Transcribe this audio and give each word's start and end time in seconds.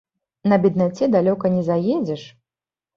На 0.51 0.57
беднаце 0.63 1.11
далёка 1.17 1.55
не 1.59 1.63
заедзеш. 1.71 2.29